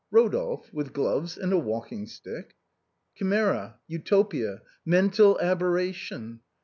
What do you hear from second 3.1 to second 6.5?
Chimera! Utopia! mental aberration